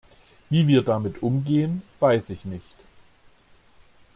Wie 0.49 0.67
wir 0.67 0.81
damit 0.81 1.21
umgehen, 1.21 1.83
weiß 1.99 2.31
ich 2.31 2.43
nicht. 2.45 2.75